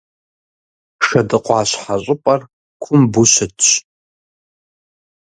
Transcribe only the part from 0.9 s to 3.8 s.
Шэдыкъуащхьэ щӏыпӏэр кумбу щытщ.